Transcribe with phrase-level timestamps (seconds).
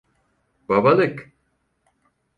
[0.69, 1.33] Babalık!